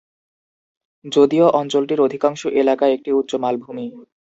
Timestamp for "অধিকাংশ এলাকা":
2.01-2.85